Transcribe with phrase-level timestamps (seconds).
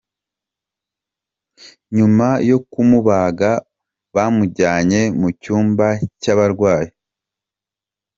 [1.97, 3.51] Nyuma yo kumubaga
[4.15, 5.87] bamujyanye mu cyumba
[6.21, 6.89] cy’abarwayi.